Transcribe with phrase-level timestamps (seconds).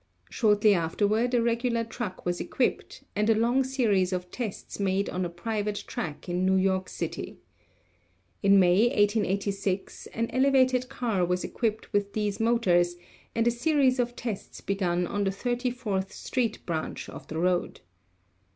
[0.31, 5.25] Shortly afterward a regular truck was equipped and a long series of tests made on
[5.25, 7.37] a private track in New York City.
[8.41, 12.95] In May, 1886, an elevated car was equipped with these motors
[13.35, 17.81] and a series of tests begun on the Thirty fourth Street branch of the road.